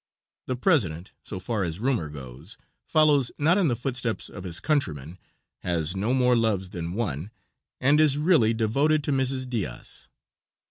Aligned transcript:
The 0.47 0.55
president, 0.55 1.11
so 1.21 1.39
far 1.39 1.63
as 1.63 1.77
rumor 1.79 2.09
goes, 2.09 2.57
follows 2.87 3.31
not 3.37 3.59
in 3.59 3.67
the 3.67 3.75
footsteps 3.75 4.29
of 4.29 4.45
his 4.45 4.59
countrymen, 4.59 5.19
has 5.59 5.95
no 5.95 6.11
more 6.15 6.35
loves 6.35 6.71
than 6.71 6.93
one, 6.93 7.29
and 7.79 7.99
is 7.99 8.17
really 8.17 8.51
devoted 8.55 9.03
to 9.03 9.11
Mrs. 9.11 9.47
Diaz. 9.47 10.09